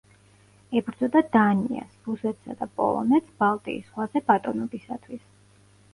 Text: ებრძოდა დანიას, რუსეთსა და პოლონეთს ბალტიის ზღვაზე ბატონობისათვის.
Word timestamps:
ებრძოდა 0.79 1.21
დანიას, 1.35 1.93
რუსეთსა 2.09 2.57
და 2.63 2.69
პოლონეთს 2.79 3.35
ბალტიის 3.43 3.87
ზღვაზე 3.93 4.27
ბატონობისათვის. 4.33 5.29